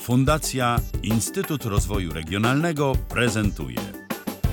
Fundacja 0.00 0.80
Instytut 1.02 1.64
Rozwoju 1.64 2.12
Regionalnego 2.12 2.92
prezentuje 3.08 3.76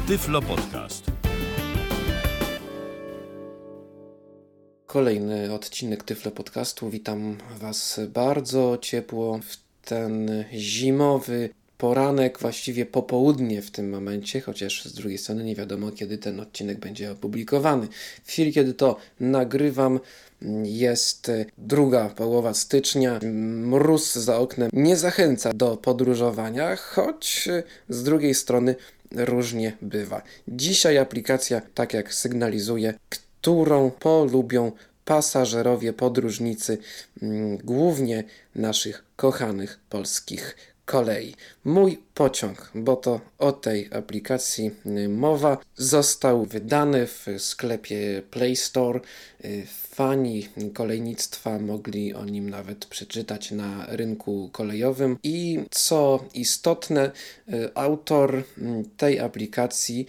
Tyflo 0.08 0.42
Podcast. 0.42 1.12
Kolejny 4.86 5.54
odcinek 5.54 6.04
Tyflo 6.04 6.32
Podcastu. 6.32 6.90
Witam 6.90 7.38
Was 7.60 8.00
bardzo 8.10 8.78
ciepło 8.82 9.40
w 9.48 9.58
ten 9.86 10.46
zimowy 10.54 11.50
poranek, 11.78 12.40
właściwie 12.40 12.86
popołudnie 12.86 13.62
w 13.62 13.72
tym 13.72 13.90
momencie, 13.90 14.42
chociaż 14.42 14.86
z 14.86 14.94
drugiej 14.94 15.18
strony 15.18 15.44
nie 15.44 15.56
wiadomo, 15.56 15.92
kiedy 15.92 16.18
ten 16.18 16.40
odcinek 16.40 16.80
będzie 16.80 17.12
opublikowany. 17.12 17.88
W 18.24 18.32
chwili, 18.32 18.54
kiedy 18.54 18.74
to 18.74 18.96
nagrywam, 19.20 20.00
jest 20.64 21.32
druga 21.58 22.10
połowa 22.10 22.54
stycznia. 22.54 23.20
Mróz 23.24 24.16
za 24.16 24.38
oknem 24.38 24.70
nie 24.74 24.98
zachęca 24.98 25.54
do 25.54 25.78
podróżowania, 25.78 26.76
choć 26.76 27.50
z 27.90 28.04
drugiej 28.04 28.34
strony 28.34 28.76
różnie 29.12 29.78
bywa. 29.82 30.22
Dzisiaj 30.48 30.98
aplikacja, 30.98 31.62
tak 31.74 31.94
jak 31.94 32.14
sygnalizuje, 32.14 32.94
którą 33.10 33.92
polubią 33.92 34.72
pasażerowie, 35.06 35.94
podróżnicy, 35.94 36.78
mm, 37.22 37.58
głównie 37.58 38.24
naszych 38.56 39.04
kochanych 39.16 39.80
polskich 39.90 40.56
kolei. 40.88 41.36
Mój 41.66 41.98
pociąg, 42.14 42.72
bo 42.76 42.96
to 42.96 43.22
o 43.38 43.52
tej 43.52 43.90
aplikacji 43.94 44.72
y, 44.86 45.10
mowa, 45.10 45.58
został 45.76 46.46
wydany 46.46 47.08
w 47.08 47.26
sklepie 47.38 48.22
Play 48.32 48.56
Store. 48.56 49.00
Y, 49.46 49.68
fani 49.68 50.48
kolejnictwa 50.74 51.60
mogli 51.60 52.14
o 52.14 52.26
nim 52.26 52.50
nawet 52.50 52.86
przeczytać 52.86 53.52
na 53.52 53.86
rynku 53.90 54.50
kolejowym. 54.52 55.18
I 55.24 55.60
co 55.72 56.26
istotne, 56.34 57.12
y, 57.50 57.70
autor 57.76 58.44
tej 58.98 59.20
aplikacji 59.20 60.08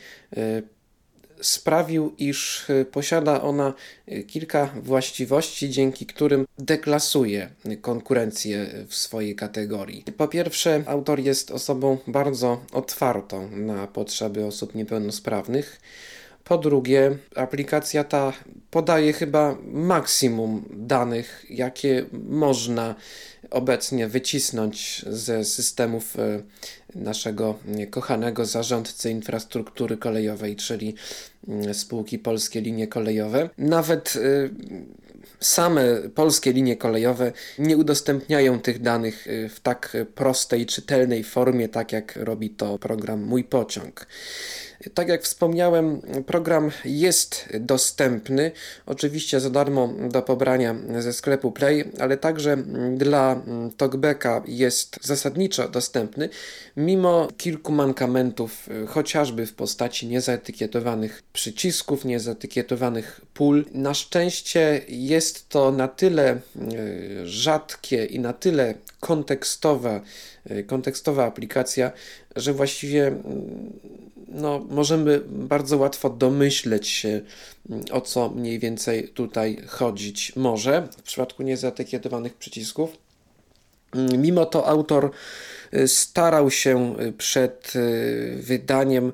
sprawił, 1.41 2.15
iż 2.19 2.71
y, 2.71 2.85
posiada 2.85 3.43
ona 3.43 3.75
y, 4.13 4.23
kilka 4.23 4.67
właściwości, 4.83 5.71
dzięki 5.71 6.07
którym 6.07 6.47
deklasuje 6.59 7.51
konkurencję 7.81 8.67
w 8.89 8.95
swojej 8.95 9.37
kategorii. 9.37 10.05
Po 10.17 10.29
pierwsze, 10.29 10.83
autor 10.87 11.21
jest 11.21 11.51
osobą 11.51 11.99
bardzo 12.07 12.61
otwartą 12.73 13.51
na 13.51 13.87
potrzeby 13.87 14.45
osób 14.45 14.75
niepełnosprawnych. 14.75 15.81
Po 16.49 16.59
drugie, 16.59 17.19
aplikacja 17.35 18.05
ta 18.05 18.33
podaje 18.71 19.13
chyba 19.13 19.57
maksimum 19.73 20.65
danych, 20.71 21.47
jakie 21.51 22.05
można 22.29 22.95
obecnie 23.51 24.09
wycisnąć 24.09 25.05
ze 25.07 25.45
systemów 25.45 26.19
e, 26.19 26.43
naszego 26.95 27.59
kochanego 27.91 28.45
zarządcy 28.45 29.11
infrastruktury 29.11 29.97
kolejowej, 29.97 30.57
czyli 30.57 30.95
mm, 31.49 31.75
spółki 31.75 32.19
Polskie 32.19 32.61
Linie 32.61 32.87
Kolejowe. 32.87 33.51
Nawet 33.59 34.15
e, 34.17 34.49
same 35.41 35.83
polskie 36.15 36.53
linie 36.53 36.77
kolejowe 36.77 37.33
nie 37.59 37.77
udostępniają 37.77 38.61
tych 38.61 38.83
danych 38.83 39.27
e, 39.29 39.49
w 39.49 39.61
tak 39.61 39.97
prostej, 40.15 40.67
czytelnej 40.67 41.25
formie, 41.25 41.69
tak 41.69 41.93
jak 41.93 42.17
robi 42.17 42.51
to 42.51 42.79
program 42.79 43.23
Mój 43.23 43.45
Pociąg. 43.45 44.07
Tak 44.95 45.09
jak 45.09 45.23
wspomniałem, 45.23 46.01
program 46.27 46.71
jest 46.85 47.49
dostępny, 47.61 48.53
oczywiście 48.87 49.41
za 49.41 49.51
darmo 49.51 49.95
do 50.09 50.23
pobrania 50.23 50.75
ze 50.99 51.13
sklepu 51.13 51.53
Play, 51.53 51.85
ale 52.01 52.17
także 52.17 52.57
dla 52.97 53.43
Talkbacka 53.77 54.43
jest 54.47 54.99
zasadniczo 55.03 55.69
dostępny, 55.69 56.29
mimo 56.77 57.29
kilku 57.37 57.73
mankamentów, 57.73 58.69
chociażby 58.89 59.47
w 59.47 59.55
postaci 59.55 60.07
niezaetykietowanych 60.07 61.23
przycisków, 61.33 62.05
niezaetykietowanych 62.05 63.21
pól. 63.35 63.65
Na 63.73 63.95
szczęście 63.95 64.81
jest 64.89 65.49
to 65.49 65.73
na 65.73 65.89
tyle 65.89 66.31
e, 66.31 66.41
rzadkie 67.25 68.05
i 68.05 68.21
na 68.21 68.33
tyle 68.33 68.75
e, 70.45 70.63
kontekstowa 70.63 71.25
aplikacja, 71.25 71.93
że 72.41 72.53
właściwie 72.53 73.13
no, 74.29 74.67
możemy 74.71 75.21
bardzo 75.27 75.77
łatwo 75.77 76.11
domyśleć 76.11 76.89
się, 76.89 77.21
mm, 77.71 77.85
o 77.91 78.01
co 78.01 78.29
mniej 78.29 78.59
więcej 78.59 79.09
tutaj 79.09 79.63
chodzić 79.67 80.33
może 80.37 80.89
w 80.99 81.03
przypadku 81.03 81.43
niezaetykietowanych 81.43 82.35
przycisków. 82.35 82.97
Mm, 83.95 84.23
mimo 84.23 84.47
to 84.47 84.67
autor 84.67 85.11
y, 85.75 85.89
starał 85.89 86.51
się 86.51 86.97
y, 87.01 87.13
przed 87.13 87.77
y, 87.77 88.37
wydaniem 88.43 89.13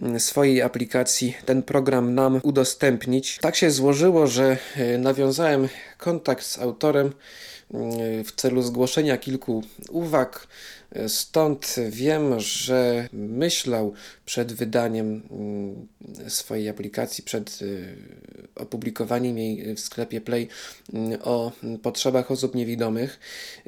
mm, 0.00 0.20
swojej 0.20 0.62
aplikacji 0.62 1.36
ten 1.44 1.62
program 1.62 2.14
nam 2.14 2.40
udostępnić. 2.42 3.38
Tak 3.40 3.56
się 3.56 3.70
złożyło, 3.70 4.26
że 4.26 4.56
nawiązałem 4.98 5.68
kontakt 5.98 6.44
z 6.44 6.58
autorem 6.58 7.12
w 8.24 8.32
celu 8.36 8.62
zgłoszenia 8.62 9.16
kilku 9.16 9.62
uwag 9.90 10.46
Stąd 11.08 11.76
wiem, 11.88 12.40
że 12.40 13.08
myślał 13.12 13.92
przed 14.24 14.52
wydaniem 14.52 15.22
mm, 15.30 15.86
swojej 16.28 16.68
aplikacji, 16.68 17.24
przed 17.24 17.62
y, 17.62 17.96
opublikowaniem 18.54 19.38
jej 19.38 19.74
w 19.74 19.80
sklepie 19.80 20.20
Play 20.20 20.48
mm, 20.92 21.18
o 21.24 21.52
potrzebach 21.82 22.30
osób 22.30 22.54
niewidomych. 22.54 23.20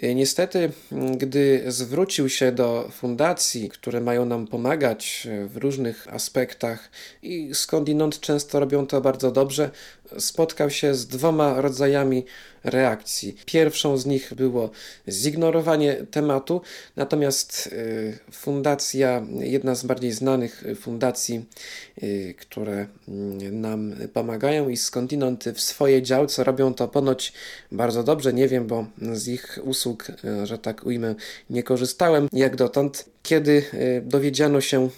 Y, 0.03 0.15
niestety, 0.15 0.73
mm, 0.93 1.19
gdy 1.19 1.65
zwrócił 1.67 2.29
się 2.29 2.53
do 2.53 2.89
fundacji, 2.93 3.69
które 3.69 4.01
mają 4.01 4.25
nam 4.27 4.47
pomagać 4.47 5.29
w 5.47 5.57
różnych 5.57 6.15
aspektach 6.15 6.91
i 7.23 7.51
skądinąd 7.55 8.21
często 8.21 8.61
robią 8.61 8.87
to 8.87 9.01
bardzo 9.01 9.31
dobrze, 9.31 9.71
spotkał 10.19 10.71
się 10.71 10.94
z 10.94 11.06
dwoma 11.06 11.60
rodzajami 11.60 12.25
reakcji. 12.65 13.37
Pierwszą 13.47 13.97
z 13.97 14.06
nich 14.06 14.34
było 14.34 14.71
zignorowanie 15.09 15.94
tematu, 16.10 16.60
natomiast 16.97 17.66
y, 17.66 18.19
fundacja, 18.32 19.26
jedna 19.41 19.75
z 19.75 19.84
bardziej 19.84 20.12
znanych 20.12 20.65
fundacji, 20.81 21.44
y, 22.03 22.34
które 22.41 22.87
mm, 23.09 23.60
nam 23.60 23.94
pomagają 24.12 24.69
i 24.69 24.76
skądinąd 24.76 25.44
w 25.54 25.60
swojej 25.60 26.03
działce 26.03 26.44
robią 26.44 26.75
to 26.75 26.88
ponoć 26.88 27.32
bardzo 27.72 28.03
dobrze. 28.03 28.32
Nie 28.32 28.48
wiem, 28.48 28.66
bo 28.66 28.87
z 29.12 29.28
ich 29.28 29.59
usług, 29.65 30.10
y, 30.10 30.47
że 30.47 30.59
tak 30.59 30.87
ujmę, 30.87 31.15
nie 31.50 31.62
korzystałem 31.62 32.28
jak 32.32 32.56
dotąd. 32.56 33.04
Kiedy 33.22 33.65
dowiedziano 34.03 34.60
się 34.60 34.88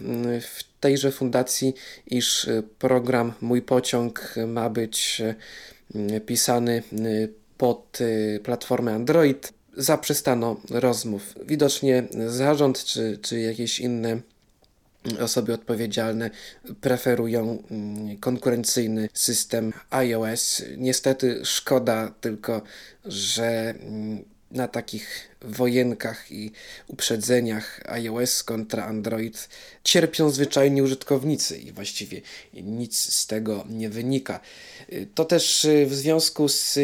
w 0.41 0.72
tejże 0.83 1.13
fundacji, 1.13 1.75
iż 2.07 2.49
program 2.79 3.33
Mój 3.41 3.63
Pociąg 3.63 4.35
ma 4.47 4.71
być 4.71 5.23
pisany 6.27 6.83
pod 7.59 8.01
y, 8.01 8.41
platformę 8.45 8.95
Android 8.95 9.53
zaprzestano 9.77 10.61
rozmów. 10.71 11.35
Widocznie 11.47 12.05
zarząd 12.27 12.85
czy, 12.85 13.19
czy 13.23 13.41
jakieś 13.41 13.81
inne 13.81 14.21
osoby 15.21 15.55
odpowiedzialne 15.55 16.31
preferują 16.81 17.63
mm, 17.71 18.17
konkurencyjny 18.17 19.09
system 19.13 19.73
iOS. 19.91 20.63
Niestety 20.77 21.41
szkoda 21.45 22.15
tylko, 22.21 22.63
że 23.05 23.75
mm, 23.81 24.25
na 24.53 24.69
takich 24.69 25.29
wojenkach 25.43 26.33
i 26.33 26.53
uprzedzeniach 26.87 27.81
iOS 27.89 28.43
kontra 28.43 28.85
Android 28.85 29.49
cierpią 29.85 30.31
zwyczajnie 30.31 30.83
użytkownicy 30.83 31.59
i 31.59 31.73
właściwie 31.73 32.21
nic 32.55 32.99
z 32.99 33.27
tego 33.27 33.65
nie 33.69 33.89
wynika. 33.89 34.41
To 35.15 35.25
też 35.25 35.65
y, 35.65 35.87
w 35.87 35.95
związku 35.95 36.49
z 36.49 36.79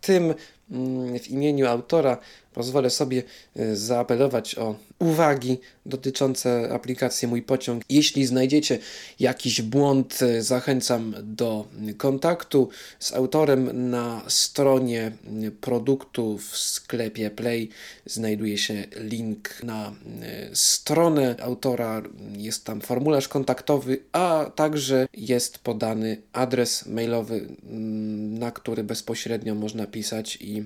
tym 0.00 0.34
mm, 0.70 1.18
w 1.18 1.28
imieniu 1.28 1.66
autora 1.66 2.18
pozwolę 2.54 2.90
sobie 2.90 3.22
e, 3.56 3.76
zaapelować 3.76 4.58
o 4.58 4.74
uwagi 4.98 5.58
dotyczące 5.86 6.72
aplikacji 6.72 7.28
Mój 7.28 7.42
Pociąg. 7.42 7.82
Jeśli 7.88 8.26
znajdziecie 8.26 8.78
jakiś 9.20 9.62
błąd, 9.62 10.18
e, 10.22 10.42
zachęcam 10.42 11.14
do 11.22 11.68
kontaktu 11.96 12.68
z 12.98 13.12
autorem 13.12 13.90
na 13.90 14.22
stronie 14.28 15.12
produktu 15.60 16.38
w 16.38 16.56
sklepie 16.56 17.30
Play. 17.30 17.68
Znajduje 18.06 18.58
się 18.58 18.84
link 18.96 19.62
na 19.62 19.88
e, 19.88 19.92
stronę 20.52 21.36
autora, 21.42 22.02
jest 22.36 22.64
tam 22.64 22.80
formularz 22.80 23.28
kontaktowy, 23.28 23.98
a 24.12 24.50
także 24.54 25.08
jest 25.14 25.58
podany 25.58 26.22
adres 26.32 26.86
mailowy, 26.86 27.48
na 28.30 28.50
który 28.50 28.84
bezpośrednio 28.84 29.54
można 29.54 29.86
pisać 29.86 30.38
i 30.40 30.64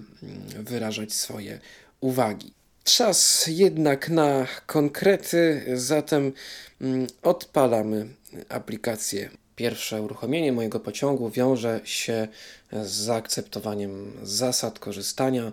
wyrażać 0.59 1.13
swoje 1.13 1.61
uwagi. 2.05 2.53
Czas 2.85 3.47
jednak 3.47 4.09
na 4.09 4.47
konkrety, 4.67 5.65
zatem 5.75 6.33
mm, 6.81 7.07
odpalamy 7.23 8.07
aplikację. 8.49 9.31
Pierwsze 9.57 10.03
uruchomienie 10.03 10.53
mojego 10.53 10.81
pociągu 10.81 11.31
wiąże 11.31 11.81
się 11.85 12.29
z 12.73 12.91
zaakceptowaniem 12.91 14.13
zasad 14.23 14.79
korzystania 14.79 15.53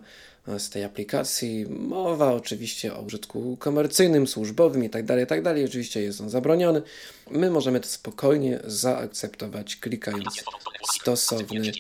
z 0.57 0.69
tej 0.69 0.83
aplikacji. 0.83 1.65
Mowa 1.69 2.33
oczywiście 2.33 2.95
o 2.95 3.01
użytku 3.01 3.57
komercyjnym, 3.57 4.27
służbowym 4.27 4.83
itd., 4.83 5.07
tak 5.07 5.19
itd. 5.19 5.43
Tak 5.43 5.65
oczywiście 5.65 6.01
jest 6.01 6.21
on 6.21 6.29
zabroniony. 6.29 6.81
My 7.29 7.49
możemy 7.49 7.79
to 7.79 7.87
spokojnie 7.87 8.59
zaakceptować, 8.65 9.75
klikając 9.75 10.43
stosowny 10.95 11.71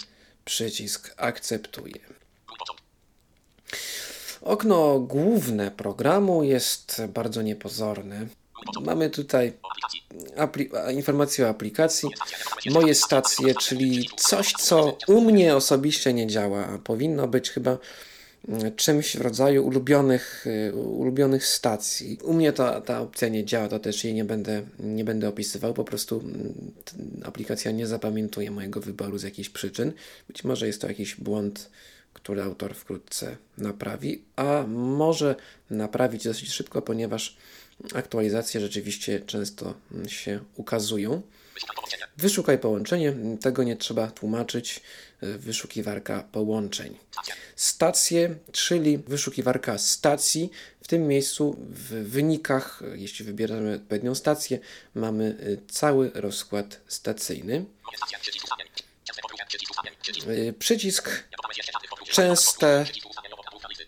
przycisk 0.45 1.13
akceptuję. 1.17 1.99
Okno 4.41 4.99
główne 4.99 5.71
programu 5.71 6.43
jest 6.43 7.01
bardzo 7.13 7.41
niepozorne. 7.41 8.27
Mamy 8.81 9.09
tutaj 9.09 9.53
informację 10.93 11.45
o 11.45 11.49
aplikacji, 11.49 12.09
moje 12.71 12.95
stacje, 12.95 13.55
czyli 13.55 14.09
coś, 14.17 14.53
co 14.53 14.97
u 15.07 15.21
mnie 15.21 15.55
osobiście 15.55 16.13
nie 16.13 16.27
działa, 16.27 16.67
a 16.67 16.77
powinno 16.77 17.27
być 17.27 17.49
chyba 17.49 17.77
mm, 18.47 18.75
czymś 18.75 19.17
w 19.17 19.21
rodzaju 19.21 19.67
ulubionych, 19.67 20.47
y, 20.47 20.73
ulubionych 20.75 21.45
stacji. 21.45 22.17
U 22.23 22.33
mnie 22.33 22.53
ta, 22.53 22.81
ta 22.81 23.01
opcja 23.01 23.27
nie 23.27 23.45
działa, 23.45 23.67
to 23.67 23.79
też 23.79 24.03
jej 24.03 24.13
nie 24.13 24.25
będę, 24.25 24.61
nie 24.79 25.03
będę 25.03 25.29
opisywał, 25.29 25.73
po 25.73 25.83
prostu 25.83 26.19
mm, 26.19 26.53
aplikacja 27.23 27.71
nie 27.71 27.87
zapamiętuje 27.87 28.51
mojego 28.51 28.81
wyboru 28.81 29.17
z 29.17 29.23
jakichś 29.23 29.49
przyczyn. 29.49 29.91
Być 30.27 30.43
może 30.43 30.67
jest 30.67 30.81
to 30.81 30.87
jakiś 30.87 31.15
błąd 31.15 31.69
który 32.13 32.41
autor 32.41 32.75
wkrótce 32.75 33.37
naprawi, 33.57 34.23
a 34.35 34.63
może 34.67 35.35
naprawić 35.69 36.23
dosyć 36.23 36.51
szybko, 36.51 36.81
ponieważ 36.81 37.37
aktualizacje 37.95 38.61
rzeczywiście 38.61 39.19
często 39.19 39.73
się 40.07 40.39
ukazują. 40.55 41.21
Wyszukaj 42.17 42.59
połączenie, 42.59 43.13
tego 43.41 43.63
nie 43.63 43.75
trzeba 43.75 44.07
tłumaczyć. 44.07 44.81
Wyszukiwarka 45.21 46.23
połączeń. 46.31 46.97
Stacje, 47.55 48.35
czyli 48.51 48.97
wyszukiwarka 48.97 49.77
stacji. 49.77 50.51
W 50.83 50.87
tym 50.87 51.07
miejscu 51.07 51.55
w 51.59 52.09
wynikach, 52.09 52.83
jeśli 52.95 53.25
wybieramy 53.25 53.75
odpowiednią 53.75 54.15
stację, 54.15 54.59
mamy 54.95 55.57
cały 55.67 56.11
rozkład 56.13 56.79
stacyjny. 56.87 57.65
Przycisk 60.59 61.23
częste 62.11 62.85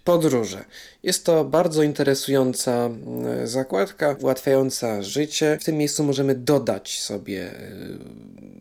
podróże. 0.04 0.66
Jest 1.04 1.26
to 1.26 1.46
bardzo 1.46 1.84
interesująca 1.84 2.72
mm, 2.72 3.48
zakładka, 3.48 4.16
ułatwiająca 4.22 5.02
życie. 5.02 5.58
W 5.62 5.64
tym 5.64 5.78
miejscu 5.78 6.04
możemy 6.04 6.36
dodać 6.36 7.02
sobie 7.02 7.52
y, 7.52 8.00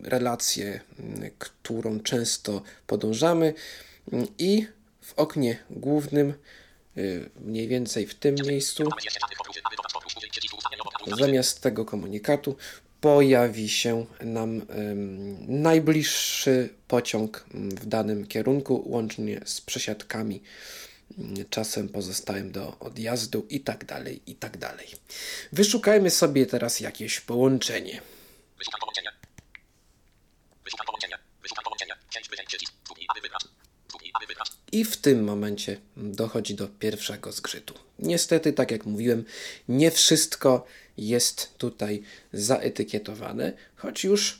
relację, 0.03 0.79
mm, 0.99 1.31
którą 1.39 1.99
często 1.99 2.61
podążamy 2.87 3.53
mm, 4.13 4.27
i 4.37 4.67
w 5.01 5.13
oknie 5.13 5.57
głównym 5.69 6.33
y, 6.97 7.29
mniej 7.41 7.67
więcej 7.67 8.07
w 8.07 8.15
tym 8.15 8.35
miejscu 8.47 8.83
zamiast 11.19 11.61
tego 11.61 11.85
komunikatu 11.85 12.55
pojawi 13.03 13.69
się 13.69 14.05
nam 14.21 14.61
najbliższy 15.47 16.69
pociąg 16.87 17.45
w 17.53 17.85
danym 17.85 18.27
kierunku, 18.27 18.83
łącznie 18.85 19.41
z 19.45 19.61
przesiadkami, 19.61 20.43
czasem 21.49 21.89
pozostałym 21.89 22.51
do 22.51 22.79
odjazdu 22.79 23.47
i 23.49 23.59
tak 23.59 23.85
dalej, 23.85 24.21
i 24.27 24.35
tak 24.35 24.57
dalej. 24.57 24.87
Wyszukajmy 25.51 26.09
sobie 26.09 26.45
teraz 26.45 26.79
jakieś 26.79 27.19
połączenie. 27.19 28.01
Wyszukam 28.57 28.79
połączenie. 28.79 29.11
Wyszukam 30.63 30.85
połączenie. 30.85 31.17
Wyszukam 31.41 31.63
połączenie. 31.63 31.95
przycisk. 32.47 32.73
aby 32.89 32.95
wybrać. 32.95 33.09
aby 33.09 33.21
wybrać. 33.21 33.52
I 34.73 34.85
w 34.85 34.97
tym 34.97 35.23
momencie 35.23 35.77
dochodzi 35.97 36.55
do 36.55 36.67
pierwszego 36.67 37.31
zgrzytu. 37.31 37.73
Niestety, 37.99 38.53
tak 38.53 38.71
jak 38.71 38.85
mówiłem, 38.85 39.25
nie 39.69 39.91
wszystko 39.91 40.65
jest 40.97 41.57
tutaj 41.57 42.03
zaetykietowane, 42.33 43.53
choć 43.75 44.03
już 44.03 44.39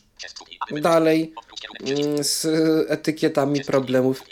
dalej 0.82 1.34
mm, 1.82 2.24
z 2.24 2.46
etykietami 2.92 3.64
problemów 3.64 4.24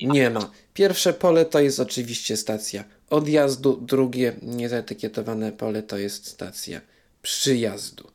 nie 0.00 0.30
ma. 0.30 0.50
Pierwsze 0.74 1.14
pole 1.14 1.44
to 1.44 1.60
jest 1.60 1.80
oczywiście 1.80 2.36
stacja 2.36 2.84
odjazdu, 3.10 3.76
drugie 3.76 4.36
niezaetykietowane 4.42 5.52
pole 5.52 5.82
to 5.82 5.98
jest 5.98 6.26
stacja 6.26 6.80
przyjazdu. 7.22 8.10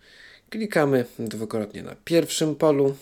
Klikamy 0.50 1.06
dwukrotnie 1.20 1.84
na 1.84 1.96
pierwszym 2.06 2.56
polu 2.56 2.96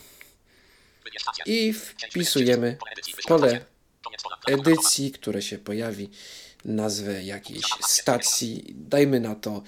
i 1.46 1.72
wpisujemy 1.72 2.78
w 3.22 3.26
pole 3.26 3.75
edycji, 4.48 5.12
które 5.12 5.42
się 5.42 5.58
pojawi, 5.58 6.10
nazwę 6.64 7.22
jakiejś 7.22 7.64
stacji. 7.80 8.64
Dajmy 8.74 9.20
na 9.20 9.34
to 9.34 9.62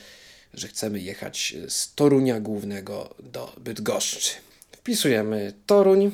że 0.54 0.68
chcemy 0.68 1.00
jechać 1.00 1.54
z 1.68 1.94
Torunia 1.94 2.40
Głównego 2.40 3.14
do 3.18 3.52
Bydgoszczy. 3.56 4.30
Wpisujemy 4.72 5.52
Toruń. 5.66 6.10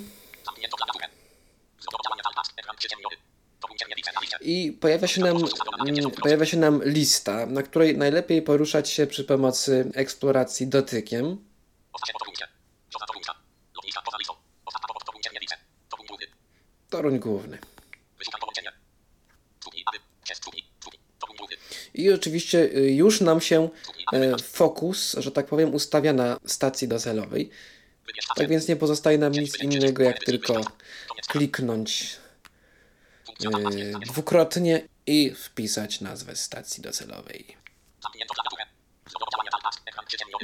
I 4.40 4.78
pojawia 4.80 5.08
się, 5.08 5.20
nam, 5.20 5.36
mm, 5.86 6.10
pojawia 6.10 6.46
się 6.46 6.56
nam 6.56 6.84
lista, 6.84 7.46
na 7.46 7.62
której 7.62 7.98
najlepiej 7.98 8.42
poruszać 8.42 8.90
się 8.90 9.06
przy 9.06 9.24
pomocy 9.24 9.90
eksploracji 9.94 10.66
dotykiem. 10.66 11.44
Toruń 16.90 17.18
Główny. 17.18 17.58
I 21.94 22.12
oczywiście 22.12 22.58
y, 22.58 22.92
już 22.92 23.20
nam 23.20 23.40
się 23.40 23.68
e, 24.12 24.38
fokus, 24.38 25.16
że 25.18 25.30
tak 25.30 25.46
powiem, 25.46 25.74
ustawia 25.74 26.12
na 26.12 26.40
stacji 26.44 26.88
docelowej. 26.88 27.50
Tak 28.36 28.48
więc 28.48 28.68
nie 28.68 28.76
pozostaje 28.76 29.18
nam 29.18 29.32
nic 29.32 29.62
innego, 29.62 30.02
jak 30.02 30.18
tylko 30.24 30.60
kliknąć 31.28 32.16
e, 33.44 33.50
dwukrotnie 34.06 34.88
i 35.06 35.30
wpisać 35.30 36.00
nazwę 36.00 36.36
stacji 36.36 36.82
docelowej. 36.82 37.56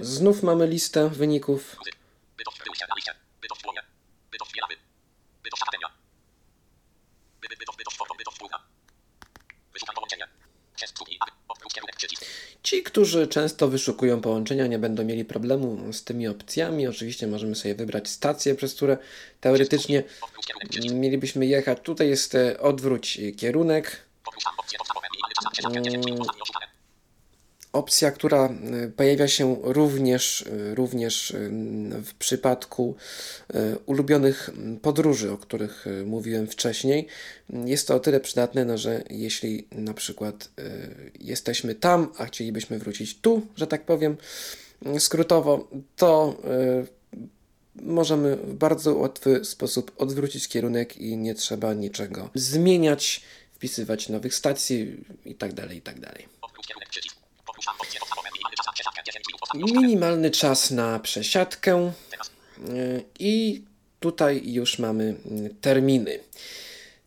Znów 0.00 0.43
mamy 0.43 0.67
listę 0.67 1.09
wyników. 1.09 1.77
Ci, 12.70 12.82
którzy 12.82 13.29
często 13.29 13.69
wyszukują 13.69 14.20
połączenia, 14.20 14.67
nie 14.67 14.79
będą 14.79 15.05
mieli 15.05 15.24
problemu 15.24 15.93
z 15.93 16.05
tymi 16.05 16.29
opcjami. 16.29 16.86
Oczywiście 16.86 17.27
możemy 17.27 17.55
sobie 17.55 17.74
wybrać 17.74 18.08
stację, 18.08 18.55
przez 18.55 18.74
które 18.74 18.98
teoretycznie 19.41 20.03
mielibyśmy 20.93 21.46
jechać. 21.46 21.79
Tutaj 21.82 22.08
jest 22.08 22.34
e, 22.34 22.60
odwróć 22.60 23.20
kierunek. 23.36 23.96
Mm, 25.74 26.03
opcja, 27.72 28.10
która 28.10 28.55
y, 28.86 28.91
pojawia 28.91 29.29
się 29.29 29.56
również, 29.62 30.41
y, 30.43 30.74
również 30.74 31.31
y, 31.31 31.50
w 32.05 32.15
przypadku 32.15 32.96
ulubionych 33.86 34.50
podróży, 34.82 35.32
o 35.32 35.39
których 35.39 35.86
mówiłem 36.06 36.46
wcześniej. 36.46 37.06
Jest 37.65 37.89
to 37.89 37.94
o 37.94 38.00
tyle 38.00 38.20
przydatne, 38.20 38.65
no, 38.65 38.79
że 38.79 39.03
jeśli 39.10 39.67
na 39.72 39.94
przykład 39.94 40.48
jesteśmy 41.20 41.74
tam, 41.74 42.12
a 42.19 42.27
chcielibyśmy 42.27 42.79
wrócić 42.79 43.20
tu, 43.20 43.46
że 43.56 43.67
tak 43.67 43.84
powiem, 43.84 44.17
skrótowo, 44.98 45.69
to 45.96 46.36
możemy 47.74 48.36
w 48.36 48.55
bardzo 48.55 48.94
łatwy 48.94 49.44
sposób 49.44 49.93
odwrócić 49.98 50.48
kierunek 50.48 50.96
i 50.96 51.17
nie 51.17 51.34
trzeba 51.34 51.74
niczego 51.74 52.31
zmieniać, 52.34 53.22
wpisywać 53.53 54.08
nowych 54.08 54.34
stacji 54.34 55.05
itd. 55.24 55.55
Tak 55.55 55.74
itd. 55.74 56.12
Tak 56.12 57.19
Minimalny 59.55 60.31
czas 60.31 60.70
na 60.70 60.98
przesiadkę 60.98 61.93
y, 62.69 63.05
i 63.19 63.65
tutaj 64.00 64.53
już 64.53 64.79
mamy 64.79 65.05
y, 65.05 65.55
terminy. 65.60 66.20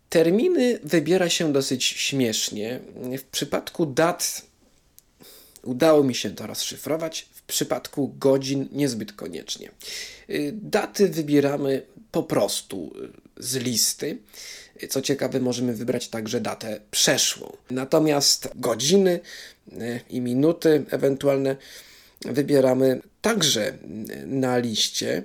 Terminy 0.09 0.79
wybiera 0.83 1.29
się 1.29 1.53
dosyć 1.53 1.85
śmiesznie. 1.85 2.79
W 3.17 3.23
przypadku 3.23 3.85
dat 3.85 4.41
udało 5.63 6.03
mi 6.03 6.15
się 6.15 6.35
to 6.35 6.47
rozszyfrować, 6.47 7.27
w 7.33 7.41
przypadku 7.41 8.15
godzin 8.19 8.69
niezbyt 8.71 9.13
koniecznie. 9.13 9.71
Y, 10.29 10.51
daty 10.53 11.09
wybieramy 11.09 11.81
po 12.11 12.23
prostu 12.23 12.93
z 13.37 13.55
listy. 13.55 14.17
Co 14.89 15.01
ciekawe, 15.01 15.39
możemy 15.39 15.73
wybrać 15.73 16.07
także 16.07 16.41
datę 16.41 16.79
przeszłą. 16.91 17.57
Natomiast 17.71 18.49
godziny 18.55 19.19
i 20.09 20.21
minuty 20.21 20.85
ewentualne 20.89 21.55
wybieramy 22.25 23.01
także 23.21 23.77
na 24.25 24.57
liście. 24.57 25.23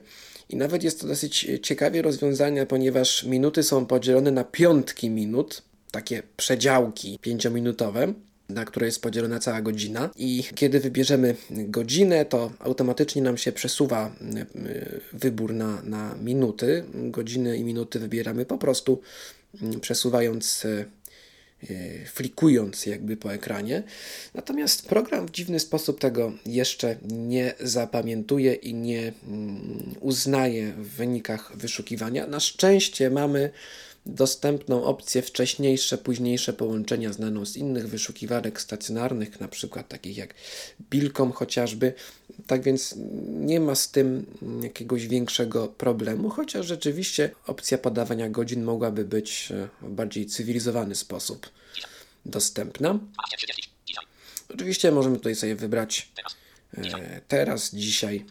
I 0.50 0.56
nawet 0.56 0.82
jest 0.82 1.00
to 1.00 1.06
dosyć 1.06 1.46
ciekawie 1.62 2.02
rozwiązane, 2.02 2.66
ponieważ 2.66 3.24
minuty 3.24 3.62
są 3.62 3.86
podzielone 3.86 4.30
na 4.30 4.44
piątki 4.44 5.10
minut. 5.10 5.62
takie 5.90 6.22
przedziałki 6.36 7.18
pięciominutowe 7.22 8.14
na 8.48 8.64
które 8.64 8.86
jest 8.86 9.02
podzielona 9.02 9.38
cała 9.38 9.62
godzina. 9.62 10.10
I 10.16 10.44
kiedy 10.54 10.80
wybierzemy 10.80 11.36
godzinę, 11.50 12.24
to 12.24 12.52
automatycznie 12.58 13.22
nam 13.22 13.36
się 13.36 13.52
przesuwa 13.52 14.12
wybór 15.12 15.54
na, 15.54 15.82
na 15.82 16.14
minuty. 16.14 16.84
Godziny 16.94 17.56
i 17.56 17.64
minuty 17.64 17.98
wybieramy 17.98 18.44
po 18.46 18.58
prostu 18.58 19.00
przesuwając 19.80 20.66
E, 21.62 22.06
flikując 22.06 22.86
jakby 22.86 23.16
po 23.16 23.32
ekranie. 23.32 23.82
Natomiast 24.34 24.88
program 24.88 25.26
w 25.26 25.30
dziwny 25.30 25.60
sposób 25.60 26.00
tego 26.00 26.32
jeszcze 26.46 26.96
nie 27.02 27.54
zapamiętuje 27.60 28.54
i 28.54 28.74
nie 28.74 29.12
mm, 29.28 29.94
uznaje 30.00 30.72
w 30.72 30.88
wynikach 30.88 31.56
wyszukiwania. 31.56 32.26
Na 32.26 32.40
szczęście 32.40 33.10
mamy 33.10 33.50
dostępną 34.08 34.84
opcję 34.84 35.22
wcześniejsze, 35.22 35.98
późniejsze 35.98 36.52
połączenia 36.52 37.12
znaną 37.12 37.46
z 37.46 37.56
innych 37.56 37.88
wyszukiwarek 37.88 38.60
stacjonarnych, 38.60 39.40
na 39.40 39.48
przykład 39.48 39.88
takich 39.88 40.16
jak 40.16 40.34
Bilcom 40.90 41.32
chociażby. 41.32 41.94
Tak 42.46 42.62
więc 42.62 42.94
nie 43.28 43.60
ma 43.60 43.74
z 43.74 43.90
tym 43.90 44.26
jakiegoś 44.62 45.06
większego 45.06 45.68
problemu, 45.68 46.30
chociaż 46.30 46.66
rzeczywiście 46.66 47.30
opcja 47.46 47.78
podawania 47.78 48.28
godzin 48.28 48.64
mogłaby 48.64 49.04
być 49.04 49.52
e, 49.52 49.68
w 49.82 49.90
bardziej 49.90 50.26
cywilizowany 50.26 50.94
sposób 50.94 51.50
dostępna. 52.26 52.98
Oczywiście 54.54 54.92
możemy 54.92 55.16
tutaj 55.16 55.34
sobie 55.34 55.56
wybrać 55.56 56.08
e, 56.76 57.20
teraz, 57.28 57.74
dzisiaj 57.74 58.24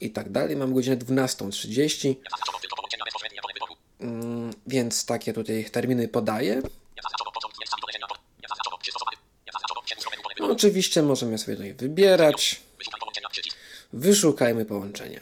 i 0.00 0.10
tak 0.10 0.30
dalej. 0.30 0.56
Mamy 0.56 0.74
godzinę 0.74 0.96
12.30. 0.96 2.14
Mm, 4.00 4.50
więc 4.66 5.06
takie 5.06 5.32
tutaj 5.32 5.64
terminy 5.64 6.08
podaję. 6.08 6.62
No, 10.40 10.46
oczywiście 10.46 11.02
możemy 11.02 11.38
sobie 11.38 11.56
tutaj 11.56 11.74
wybierać. 11.74 12.60
Wyszukajmy 13.92 14.64
połączenia. 14.64 15.20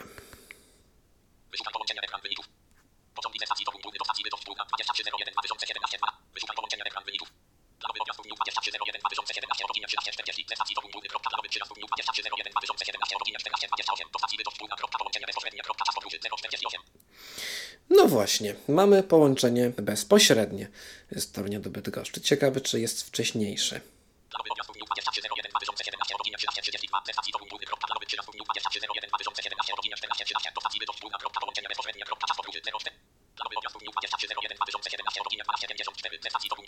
No 18.07 18.11
właśnie, 18.11 18.55
mamy 18.69 19.03
połączenie 19.03 19.71
bezpośrednie 19.71 20.69
z 21.17 21.33
Torunia 21.33 21.61
do 21.61 21.71
Bydgoszczy. 21.71 22.21
Ciekawe, 22.21 22.61
czy 22.61 22.81
jest 22.81 23.03
wcześniejsze. 23.03 23.81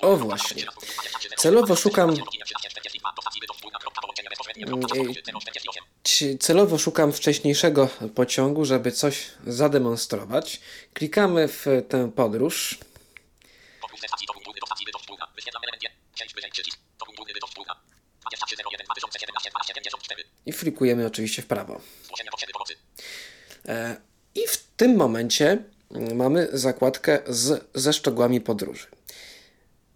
O 0.01 0.17
właśnie. 0.17 0.65
Celowo 1.37 1.77
szukam 1.77 2.15
celowo 6.41 6.79
szukam 6.79 7.13
wcześniejszego 7.13 7.89
pociągu, 8.15 8.65
żeby 8.65 8.93
coś 8.93 9.31
zademonstrować. 9.47 10.61
Klikamy 10.95 11.49
w 11.49 11.67
tę 11.89 12.13
podróż. 12.13 12.79
I 20.47 20.53
flikujemy 20.53 21.07
oczywiście 21.07 21.43
w 21.43 21.47
prawo. 21.47 21.81
E, 23.69 23.97
I 24.35 24.41
w 24.49 24.57
tym 24.77 24.97
momencie 24.97 25.65
mamy 26.15 26.49
zakładkę 26.53 27.19
z, 27.27 27.71
ze 27.75 27.93
szczegółami 27.93 28.41
podróży. 28.41 28.87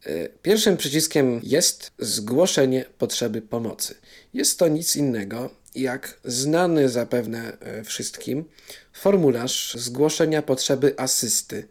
E, 0.06 0.28
pierwszym 0.42 0.76
przyciskiem 0.76 1.40
jest 1.42 1.92
zgłoszenie 1.98 2.84
potrzeby 2.98 3.42
pomocy. 3.42 3.94
Jest 4.34 4.58
to 4.58 4.68
nic 4.68 4.96
innego 4.96 5.50
jak 5.74 6.18
znany 6.24 6.88
zapewne 6.88 7.58
e, 7.60 7.84
wszystkim 7.84 8.44
formularz 8.92 9.74
zgłoszenia 9.74 10.42
potrzeby 10.42 10.94
asysty 10.96 11.68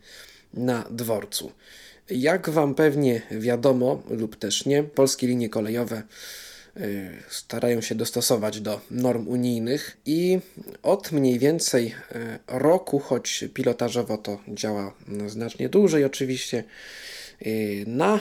na 0.53 0.85
dworcu. 0.91 1.51
Jak 2.09 2.50
Wam 2.50 2.75
pewnie 2.75 3.21
wiadomo, 3.31 4.03
lub 4.09 4.35
też 4.35 4.65
nie, 4.65 4.83
polskie 4.83 5.27
linie 5.27 5.50
kolejowe 5.50 5.95
e, 5.97 6.81
starają 7.29 7.81
się 7.81 7.95
dostosować 7.95 8.61
do 8.61 8.81
norm 8.91 9.27
unijnych 9.27 9.97
i 10.05 10.39
od 10.83 11.11
mniej 11.11 11.39
więcej 11.39 11.95
roku, 12.47 13.00
choć 13.00 13.45
pilotażowo 13.53 14.17
to 14.17 14.39
działa 14.47 14.93
znacznie 15.27 15.69
dłużej 15.69 16.05
oczywiście, 16.05 16.63
na 17.88 18.19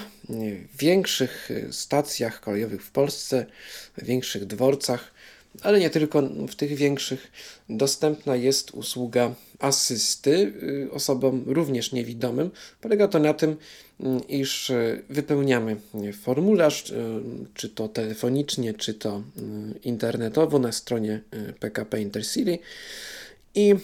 większych 0.78 1.50
stacjach 1.70 2.40
kolejowych 2.40 2.82
w 2.82 2.90
Polsce, 2.90 3.46
większych 3.98 4.46
dworcach, 4.46 5.12
ale 5.62 5.80
nie 5.80 5.90
tylko 5.90 6.22
w 6.22 6.54
tych 6.54 6.74
większych, 6.74 7.32
dostępna 7.68 8.36
jest 8.36 8.70
usługa 8.70 9.34
asysty 9.58 10.52
y, 10.62 10.92
osobom 10.92 11.44
również 11.46 11.92
niewidomym. 11.92 12.50
Polega 12.80 13.08
to 13.08 13.18
na 13.18 13.34
tym, 13.34 13.50
y, 13.50 14.04
iż 14.28 14.72
wypełniamy 15.10 15.76
formularz, 16.22 16.92
czy 17.54 17.68
to 17.68 17.88
telefonicznie, 17.88 18.74
czy 18.74 18.94
to 18.94 19.22
internetowo 19.84 20.58
na 20.58 20.72
stronie 20.72 21.20
PKP 21.60 22.00
Intercity 22.00 22.58
i 23.54 23.70
e, 23.70 23.76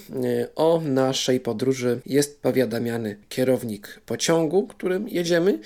o 0.54 0.80
naszej 0.84 1.40
podróży 1.40 2.00
jest 2.06 2.40
powiadamiany 2.40 3.16
kierownik 3.28 4.00
pociągu, 4.06 4.66
którym 4.66 5.08
jedziemy, 5.08 5.58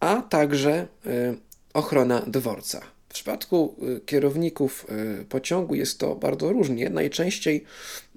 a 0.00 0.22
także 0.22 0.72
e, 1.06 1.34
ochrona 1.74 2.20
dworca. 2.26 2.80
W 3.08 3.14
przypadku 3.14 3.76
e, 3.96 4.00
kierowników 4.00 4.86
pociągu 5.28 5.74
jest 5.74 5.98
to 5.98 6.16
bardzo 6.16 6.52
różnie. 6.52 6.90
Najczęściej, 6.90 7.64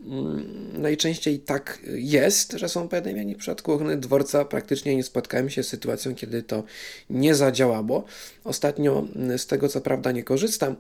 mm, 0.06 0.82
najczęściej 0.82 1.40
tak 1.40 1.80
jest, 1.94 2.52
że 2.52 2.70
są 2.70 2.88
powiadamiani. 2.88 3.36
W 3.36 3.38
przypadku 3.38 3.72
ochrony 3.74 3.98
dworca 3.98 4.46
praktycznie 4.46 4.96
nie 4.96 5.04
spotkałem 5.04 5.50
się 5.50 5.64
z 5.64 5.68
sytuacją, 5.68 6.16
kiedy 6.16 6.44
to 6.44 6.64
nie 7.10 7.36
zadziałało. 7.36 8.04
Ostatnio 8.44 9.06
z 9.38 9.48
tego 9.48 9.70
co 9.70 9.82
prawda 9.82 10.12
nie 10.12 10.24
korzystam, 10.24 10.76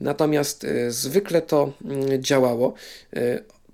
natomiast 0.00 0.66
zwykle 0.88 1.42
to 1.42 1.72
działało 2.18 2.74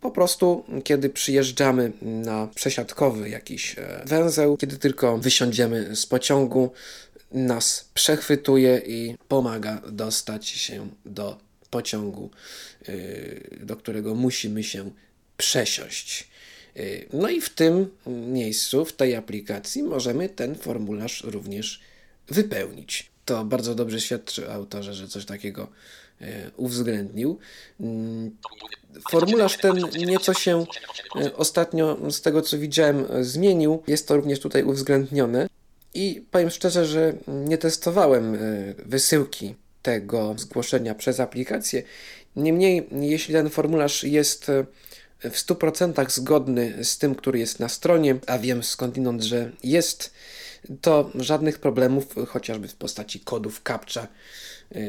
po 0.00 0.10
prostu, 0.10 0.64
kiedy 0.84 1.10
przyjeżdżamy 1.10 1.92
na 2.02 2.48
przesiadkowy 2.54 3.28
jakiś 3.28 3.78
e, 3.78 4.02
węzeł, 4.06 4.56
kiedy 4.56 4.78
tylko 4.78 5.18
wysiądziemy 5.18 5.96
z 5.96 6.06
pociągu, 6.06 6.72
nas 7.32 7.90
przechwytuje 7.94 8.82
i 8.86 9.16
pomaga 9.28 9.82
dostać 9.92 10.48
się 10.48 10.88
do 11.04 11.38
pociągu, 11.70 12.30
e, 12.88 13.64
do 13.64 13.76
którego 13.76 14.14
musimy 14.14 14.64
się 14.64 14.90
przesiąść. 15.36 16.28
E, 16.76 16.82
no 17.12 17.28
i 17.28 17.40
w 17.40 17.50
tym 17.50 17.90
miejscu, 18.06 18.84
w 18.84 18.92
tej 18.92 19.16
aplikacji, 19.16 19.82
możemy 19.82 20.28
ten 20.28 20.54
formularz 20.54 21.24
również 21.24 21.80
wypełnić. 22.28 23.10
To 23.24 23.44
bardzo 23.44 23.74
dobrze 23.74 24.00
świadczy 24.00 24.48
o 24.48 24.52
autorze, 24.52 24.94
że 24.94 25.08
coś 25.08 25.24
takiego 25.24 25.68
uwzględnił. 26.56 27.38
Mm, 27.80 28.30
Formularz 29.10 29.56
ten 29.56 29.76
nieco 30.06 30.34
się 30.34 30.64
e, 31.20 31.36
ostatnio, 31.36 31.96
z 32.10 32.20
tego 32.20 32.42
co 32.42 32.58
widziałem, 32.58 33.06
zmienił. 33.20 33.82
Jest 33.86 34.08
to 34.08 34.16
również 34.16 34.40
tutaj 34.40 34.62
uwzględnione. 34.62 35.48
I 35.94 36.24
powiem 36.30 36.50
szczerze, 36.50 36.86
że 36.86 37.12
nie 37.28 37.58
testowałem 37.58 38.34
e, 38.34 38.38
wysyłki 38.86 39.54
tego 39.82 40.34
zgłoszenia 40.38 40.94
przez 40.94 41.20
aplikację. 41.20 41.82
Niemniej, 42.36 42.88
jeśli 42.92 43.34
ten 43.34 43.50
formularz 43.50 44.04
jest 44.04 44.48
e, 44.48 44.64
w 45.30 45.36
100% 45.36 46.10
zgodny 46.10 46.84
z 46.84 46.98
tym, 46.98 47.14
który 47.14 47.38
jest 47.38 47.60
na 47.60 47.68
stronie, 47.68 48.16
a 48.26 48.38
wiem 48.38 48.62
skądinąd, 48.62 49.22
że 49.22 49.50
jest, 49.64 50.14
to 50.80 51.10
żadnych 51.14 51.58
problemów, 51.58 52.14
chociażby 52.28 52.68
w 52.68 52.74
postaci 52.74 53.20
kodów 53.20 53.62
CAPTCHA, 53.62 54.08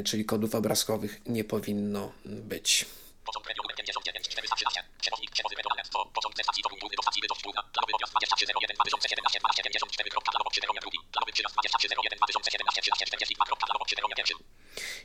czyli 0.05 0.25
kodów 0.25 0.55
obrazkowych, 0.55 1.21
nie 1.25 1.43
powinno 1.43 2.11
być. 2.25 2.85
Pociąg 3.25 3.45
premium 3.45 3.63
numer 3.63 3.75
59 3.75 4.27
418. 4.29 4.83
Przewoznik 5.01 5.31
przewozy 5.31 5.55
regionalne 5.55 5.83
100. 5.85 6.05
Pociąg 6.15 6.33
ze 6.37 6.43
stacji 6.43 6.63
Toruń 6.63 6.79
do 6.97 7.03
stacji 7.05 7.21
Bydgoszcz 7.21 7.43
Planowy 7.73 7.93
odjazd 7.95 8.13
2301 8.13 8.75
2017 8.75 9.39
1254. 9.39 10.09
Planowo 10.27 10.49
przyjeżdża 10.53 10.81
drugi. 10.85 10.99
Planowy 11.13 11.31
przyjazd 11.35 11.53
2301 11.55 12.17
2017 12.17 12.81
1342. 12.81 13.55
Planowo 13.67 13.85
przyjeżdża 13.85 14.15
pierwszy. 14.19 14.35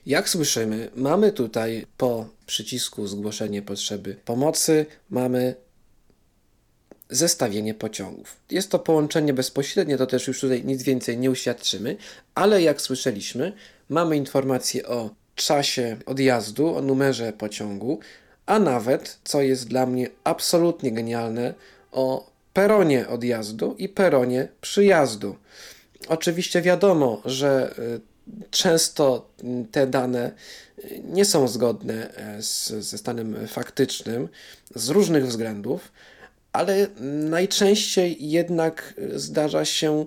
Jak 0.07 0.25
słyszymy, 0.29 0.79
mamy 1.09 1.27
tutaj 1.33 1.71
po 1.97 2.13
przycisku 2.47 3.07
zgłoszenie 3.07 3.63
potrzeby 3.63 4.11
pomocy, 4.25 4.87
mamy 5.11 5.66
zestawienie 7.11 7.75
pociągów. 7.75 8.37
Jest 8.51 8.71
to 8.71 8.79
połączenie 8.79 9.33
bezpośrednie, 9.33 9.99
to 9.99 10.07
też 10.07 10.27
już 10.27 10.41
tutaj 10.41 10.65
nic 10.65 10.83
więcej 10.83 11.19
nie 11.19 11.31
uświadczymy, 11.31 11.97
ale 12.35 12.63
jak 12.63 12.81
słyszeliśmy, 12.81 13.53
mamy 13.89 14.17
informację 14.17 14.87
o 14.87 15.11
czasie 15.35 15.97
odjazdu, 16.07 16.77
o 16.77 16.83
numerze 16.83 17.33
pociągu, 17.33 17.99
a 18.47 18.59
nawet, 18.59 19.19
co 19.25 19.43
jest 19.43 19.69
dla 19.69 19.87
mnie 19.87 20.11
absolutnie 20.25 20.93
genialne, 20.93 21.55
o 21.93 22.31
peronie 22.53 23.09
odjazdu 23.09 23.75
i 23.79 23.89
peronie 23.89 24.49
przyjazdu. 24.61 25.37
Oczywiście 26.09 26.63
wiadomo, 26.63 27.23
że 27.25 27.75
y, 27.79 28.01
często 28.51 29.29
te 29.73 29.87
dane 29.87 30.33
y, 30.79 31.01
nie 31.05 31.25
są 31.25 31.49
zgodne 31.49 32.15
e, 32.15 32.43
z, 32.43 32.69
ze 32.69 32.99
stanem 32.99 33.47
faktycznym 33.47 34.29
z 34.75 34.89
różnych 34.89 35.27
względów, 35.27 35.93
ale 36.57 36.87
najczęściej 37.31 38.31
jednak 38.31 38.95
zdarza 39.15 39.65
się 39.65 40.07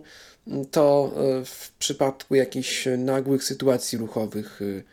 to 0.72 1.14
e, 1.16 1.46
w 1.46 1.72
przypadku 1.80 2.36
jakichś 2.36 2.88
nagłych 2.98 3.44
sytuacji 3.44 3.98
ruchowych 3.98 4.62
y, 4.62 4.84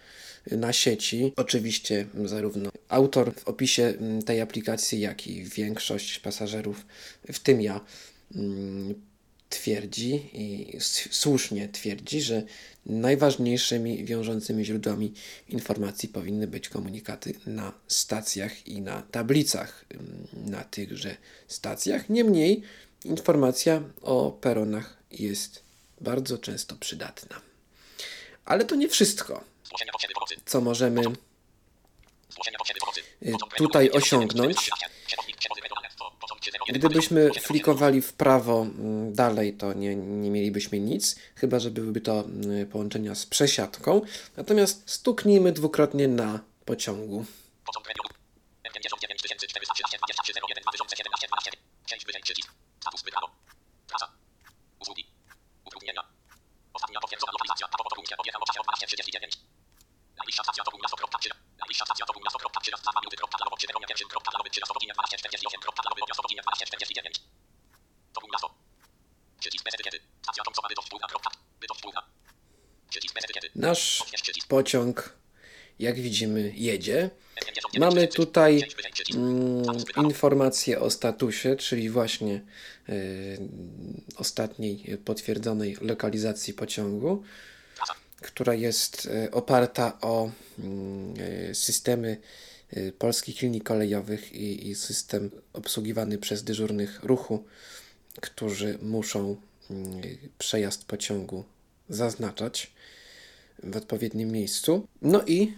na 0.57 0.73
sieci. 0.73 1.33
Oczywiście 1.37 2.07
zarówno 2.25 2.71
autor 2.89 3.35
w 3.35 3.49
opisie 3.49 3.95
tej 4.27 4.41
aplikacji, 4.41 5.01
jak 5.01 5.27
i 5.27 5.45
większość 5.45 6.19
pasażerów, 6.19 6.87
w 7.33 7.39
tym 7.39 7.63
ja, 7.63 7.81
twierdzi 9.49 10.31
i 10.33 10.76
słusznie 11.11 11.69
twierdzi, 11.69 12.21
że 12.23 12.43
najważniejszymi 12.87 14.05
wiążącymi 14.05 14.65
źródłami 14.65 15.12
informacji 15.49 16.09
powinny 16.09 16.47
być 16.47 16.69
komunikaty 16.69 17.35
na 17.47 17.73
stacjach 17.88 18.67
i 18.69 18.81
na 18.81 19.03
tablicach 19.03 19.85
na 20.33 20.65
tychże 20.65 21.17
stacjach. 21.49 22.09
Niemniej 22.09 22.62
informacja 23.05 23.83
o 24.03 24.31
peronach 24.31 24.97
jest 25.11 25.62
bardzo 26.00 26.38
często 26.38 26.76
przydatna. 26.76 27.41
Ale 28.45 28.65
to 28.65 28.75
nie 28.75 28.88
wszystko, 28.88 29.45
co 30.47 30.61
możemy 30.61 31.03
y, 33.23 33.33
tutaj 33.57 33.91
osiągnąć. 33.91 34.71
Gdybyśmy 36.69 37.31
flikowali 37.41 38.03
w 38.03 38.13
prawo 38.13 38.63
mm, 38.63 39.15
dalej, 39.15 39.55
to 39.55 39.73
nie, 39.73 39.97
nie 39.97 40.31
mielibyśmy 40.31 40.81
nic, 40.81 41.17
chyba 41.35 41.59
że 41.59 41.71
byłyby 41.71 42.01
to 42.01 42.21
mm, 42.21 42.67
połączenia 42.67 43.15
z 43.15 43.27
przesiadką. 43.27 44.01
Natomiast 44.37 44.83
stuknijmy 44.91 45.53
dwukrotnie 45.53 46.09
na 46.09 46.41
pociągu. 46.65 47.25
Ostatnia 56.73 57.01
potwierdzona 57.01 57.33
lokalizacja, 57.33 57.69
po 57.69 57.85
południe, 57.95 58.17
odjechał 58.17 58.43
o 58.43 58.47
czasie 58.47 58.61
od 58.61 58.67
12.39. 58.67 59.39
Najbliższa 60.19 60.43
Nasz 73.57 74.03
pociąg, 74.49 75.17
jak 75.79 76.01
widzimy, 76.01 76.53
jedzie. 76.57 77.11
Mamy 77.79 78.09
tutaj 78.09 78.63
mm, 79.15 79.65
informację 80.05 80.81
o 80.81 80.91
statusie, 80.91 81.57
czyli 81.57 81.91
właśnie 81.91 82.41
y, 82.89 83.39
ostatniej 84.17 84.99
potwierdzonej 85.05 85.77
lokalizacji 85.81 86.55
pociągu, 86.55 87.23
która 88.21 88.55
jest 88.55 89.07
y, 89.07 89.31
oparta 89.31 89.99
o 90.01 90.31
y, 91.51 91.55
systemy 91.55 92.17
y, 92.77 92.93
polskich 92.99 93.43
linii 93.43 93.61
kolejowych 93.61 94.33
i, 94.33 94.69
i 94.69 94.75
system 94.75 95.30
obsługiwany 95.52 96.19
przez 96.19 96.45
dyżurnych 96.45 97.04
ruchu, 97.04 97.45
którzy 98.21 98.78
muszą 98.83 99.37
przejazd 100.39 100.85
pociągu 100.85 101.45
zaznaczać 101.89 102.75
w 103.62 103.76
odpowiednim 103.76 104.32
miejscu. 104.32 104.86
No 105.02 105.23
i 105.26 105.52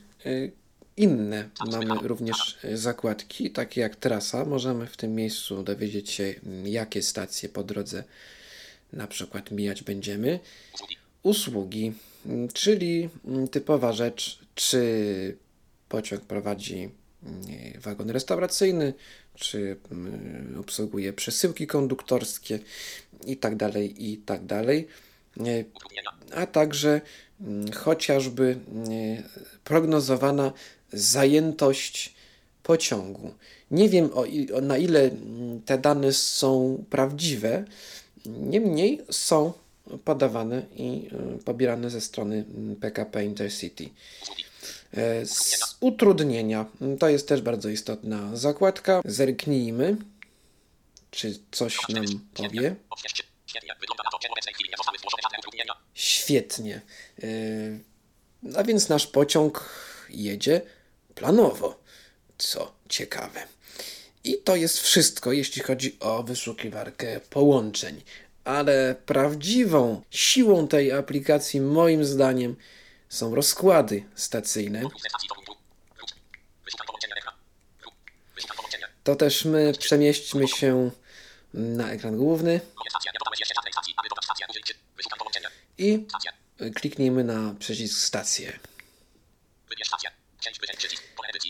inne 0.96 1.48
mamy 1.70 2.08
również 2.08 2.58
e, 2.64 2.76
zakładki, 2.76 3.50
takie 3.50 3.80
jak 3.80 3.96
trasa. 3.96 4.44
Możemy 4.44 4.86
w 4.86 4.96
tym 4.96 5.14
miejscu 5.14 5.62
dowiedzieć 5.62 6.10
się, 6.10 6.34
jakie 6.64 7.02
stacje 7.02 7.48
po 7.48 7.64
drodze 7.64 8.04
na 8.92 9.06
przykład 9.06 9.50
mijać 9.50 9.82
będziemy. 9.82 10.40
Usługi, 11.22 11.92
czyli 12.54 13.08
typowa 13.50 13.92
rzecz, 13.92 14.38
czy 14.54 15.36
pociąg 15.88 16.24
prowadzi 16.24 16.90
wagon 17.80 18.10
restauracyjny, 18.10 18.94
czy 19.34 19.76
obsługuje 20.60 21.12
przesyłki 21.12 21.66
konduktorskie 21.66 22.58
i 23.26 23.36
tak 23.36 23.56
dalej, 23.56 24.10
i 24.10 24.16
tak 24.16 24.44
dalej. 24.44 24.88
A 26.34 26.46
także 26.46 27.00
chociażby 27.74 28.58
prognozowana 29.64 30.52
zajętość 30.92 32.14
pociągu. 32.62 33.34
Nie 33.70 33.88
wiem 33.88 34.10
o, 34.14 34.24
o, 34.54 34.60
na 34.60 34.78
ile 34.78 35.10
te 35.66 35.78
dane 35.78 36.12
są 36.12 36.84
prawdziwe, 36.90 37.64
niemniej 38.26 39.02
są 39.10 39.52
podawane 40.04 40.62
i 40.76 41.08
e, 41.12 41.38
pobierane 41.44 41.90
ze 41.90 42.00
strony 42.00 42.44
PKP 42.80 43.24
Intercity. 43.24 43.88
E, 44.94 45.26
z 45.26 45.76
utrudnienia 45.80 46.66
to 46.98 47.08
jest 47.08 47.28
też 47.28 47.42
bardzo 47.42 47.68
istotna 47.68 48.36
zakładka. 48.36 49.02
Zerknijmy, 49.04 49.96
czy 51.10 51.38
coś 51.50 51.76
nam 51.88 52.04
powie. 52.34 52.76
Świetnie. 55.94 56.80
E, 57.22 58.58
a 58.58 58.64
więc 58.64 58.88
nasz 58.88 59.06
pociąg 59.06 59.70
jedzie 60.08 60.60
planowo, 61.14 61.80
co 62.38 62.72
ciekawe. 62.88 63.40
I 64.24 64.38
to 64.38 64.56
jest 64.56 64.80
wszystko, 64.80 65.32
jeśli 65.32 65.62
chodzi 65.62 65.96
o 66.00 66.22
wyszukiwarkę 66.22 67.20
połączeń. 67.20 68.02
Ale 68.44 68.96
prawdziwą 69.06 70.02
siłą 70.10 70.68
tej 70.68 70.92
aplikacji, 70.92 71.60
moim 71.60 72.04
zdaniem, 72.04 72.56
są 73.08 73.34
rozkłady 73.34 74.04
stacyjne. 74.14 74.82
To 79.04 79.16
też 79.16 79.44
my 79.44 79.72
przemieśćmy 79.78 80.48
się 80.48 80.90
na 81.54 81.90
ekran 81.90 82.16
główny 82.16 82.60
i 85.78 86.06
kliknijmy 86.74 87.24
na 87.24 87.54
przycisk 87.58 87.98
stację. 87.98 88.58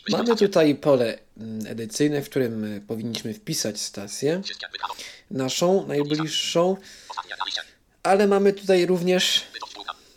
Mamy 0.09 0.35
tutaj 0.35 0.75
pole 0.75 1.19
mm, 1.37 1.67
edycyjne, 1.67 2.21
w 2.21 2.29
którym 2.29 2.63
y, 2.63 2.81
powinniśmy 2.81 3.33
wpisać 3.33 3.81
stację, 3.81 4.41
naszą 5.31 5.87
najbliższą, 5.87 6.77
ale 8.03 8.27
mamy 8.27 8.53
tutaj 8.53 8.85
również 8.85 9.45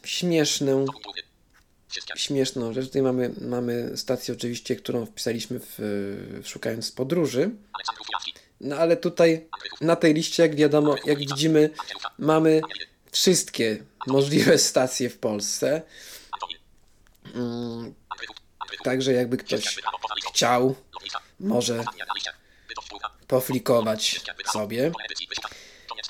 śmieszną, 0.04 0.86
śmieszną 2.16 2.72
rzecz. 2.72 2.86
Tutaj 2.86 3.02
mamy, 3.02 3.30
mamy 3.40 3.96
stację 3.96 4.34
oczywiście, 4.34 4.76
którą 4.76 5.06
wpisaliśmy 5.06 5.60
w 5.60 6.42
szukając 6.44 6.92
podróży. 6.92 7.50
No 8.62 8.76
ale 8.76 8.96
tutaj 8.96 9.48
na 9.80 9.96
tej 9.96 10.14
liście, 10.14 10.42
jak 10.42 10.54
wiadomo, 10.54 10.96
jak 11.04 11.18
widzimy, 11.18 11.70
mamy 12.18 12.60
wszystkie 13.12 13.84
możliwe 14.06 14.58
stacje 14.58 15.10
w 15.10 15.18
Polsce. 15.18 15.82
Mm, 17.34 17.94
Także 18.84 19.12
jakby 19.12 19.36
ktoś 19.36 19.78
chciał, 20.28 20.74
może 21.40 21.84
poflikować 23.26 24.20
sobie. 24.52 24.92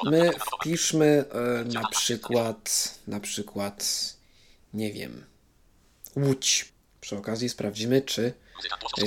My 0.05 0.31
wpiszmy 0.33 1.25
e, 1.31 1.65
na 1.65 1.89
przykład, 1.89 2.95
na 3.07 3.21
przykład, 3.21 3.85
nie 4.75 4.93
wiem, 4.93 5.25
Łódź. 6.17 6.73
Przy 7.01 7.17
okazji 7.17 7.49
sprawdzimy, 7.49 8.03
czy 8.03 8.33
e, 8.99 9.05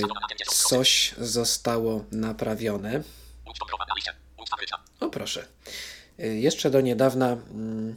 coś 0.48 1.16
zostało 1.18 2.06
naprawione. 2.12 3.04
O 5.00 5.10
proszę. 5.10 5.48
E, 6.20 6.28
jeszcze 6.28 6.70
do 6.70 6.82
niedawna, 6.82 7.32
mm, 7.32 7.96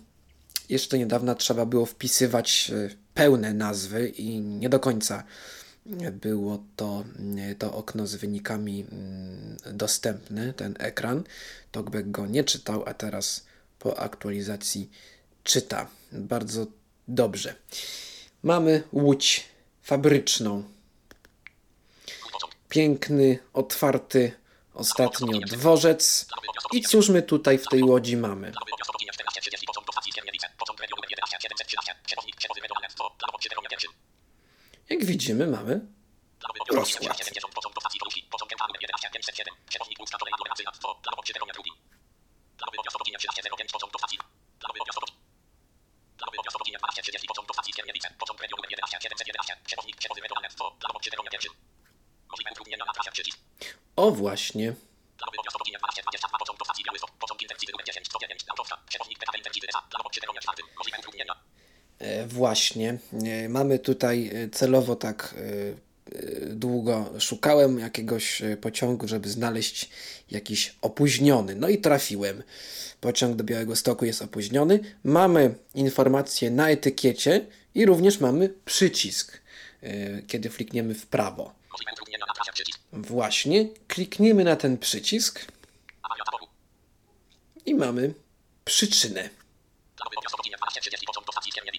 jeszcze 0.69 0.91
do 0.91 0.97
niedawna 0.97 1.35
trzeba 1.35 1.67
było 1.67 1.87
wpisywać 1.87 2.73
pełne 3.15 3.55
nazwy 3.55 4.09
i 4.09 4.41
nie 4.41 4.69
do 4.69 4.81
końca 4.81 5.25
było 6.13 6.63
to, 6.77 7.05
to 7.59 7.75
okno 7.75 8.07
z 8.07 8.15
wynikami 8.15 8.87
mm, 8.93 9.57
dostępne, 9.73 10.53
ten 10.53 10.75
ekran. 10.79 11.25
TalkBack 11.73 12.11
go 12.11 12.27
nie 12.27 12.45
czytał, 12.45 12.83
a 12.87 12.95
teraz 12.95 13.47
po 13.79 13.99
aktualizacji 13.99 14.91
czyta. 15.45 15.89
Bardzo 16.13 16.67
dobrze. 17.09 17.55
Mamy 18.43 18.83
łódź 18.93 19.47
fabryczną. 19.83 20.65
Piękny, 22.69 23.39
otwarty 23.53 24.33
ostatnio 24.79 25.38
dworzec. 25.47 26.29
I 26.73 26.83
cóż 26.83 27.09
my 27.09 27.23
tutaj 27.23 27.59
w 27.59 27.67
tej 27.67 27.83
łodzi 27.83 28.17
mamy? 28.17 28.53
Jak 34.91 35.05
widzimy, 35.05 35.47
mamy 35.47 35.81
rozkład. 36.71 37.19
O 53.99 54.11
właśnie. 54.11 54.75
E, 61.99 62.27
właśnie. 62.27 62.99
E, 63.25 63.49
mamy 63.49 63.79
tutaj 63.79 64.31
e, 64.35 64.49
celowo 64.49 64.97
tak 64.97 65.35
długo 66.47 67.11
szukałem 67.21 67.79
jakiegoś 67.79 68.43
pociągu, 68.61 69.09
żeby 69.09 69.29
znaleźć 69.29 69.91
jakiś 70.31 70.77
opóźniony. 70.83 71.55
No 71.55 71.69
i 71.69 71.79
trafiłem. 71.79 72.43
Pociąg 73.01 73.37
do 73.37 73.45
Białego 73.45 73.77
Stoku 73.77 74.05
jest 74.05 74.23
opóźniony. 74.23 74.81
Mamy 75.05 75.55
informację 75.75 76.51
na 76.51 76.71
etykiecie 76.71 77.47
i 77.75 77.87
również 77.87 78.21
mamy 78.21 78.49
przycisk, 78.65 79.41
kiedy 80.27 80.51
flikniemy 80.51 80.95
w 80.95 81.07
prawo. 81.07 81.59
Właśnie, 82.92 83.68
klikniemy 83.88 84.44
na 84.44 84.57
ten 84.57 84.79
przycisk 84.79 85.44
i 87.66 87.74
mamy 87.74 88.14
przyczynę. 88.64 89.31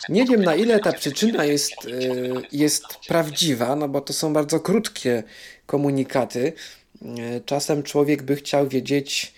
Nie 0.10 0.26
wiem 0.26 0.44
na 0.44 0.56
ile 0.56 0.80
ta 0.80 0.94
przyczyna 0.94 1.46
jest, 1.46 1.74
e, 1.86 1.90
jest 2.52 2.86
prawdziwa, 3.08 3.76
no 3.76 3.90
bo 3.90 4.02
to 4.02 4.14
są 4.14 4.34
bardzo 4.34 4.60
krótkie 4.60 5.24
komunikaty. 5.66 6.54
E, 7.02 7.42
czasem 7.42 7.84
człowiek 7.84 8.24
by 8.24 8.36
chciał 8.36 8.68
wiedzieć, 8.68 9.34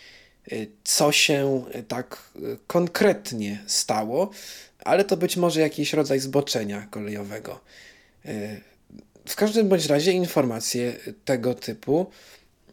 e, 0.52 0.56
co 0.84 1.12
się 1.12 1.66
tak 1.88 2.32
konkretnie 2.68 3.64
stało, 3.68 4.32
ale 4.80 5.04
to 5.04 5.18
być 5.18 5.38
może 5.38 5.62
jakiś 5.62 5.94
rodzaj 5.94 6.20
zboczenia 6.20 6.88
kolejowego. 6.92 7.60
W 9.26 9.36
każdym 9.36 9.70
bądź 9.70 9.86
razie 9.86 10.12
informacje 10.12 11.00
tego 11.26 11.54
typu 11.54 12.12